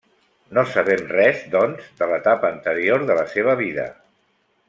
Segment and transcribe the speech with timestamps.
[0.57, 3.87] No sabem res, doncs, de l’etapa anterior de la seva vida.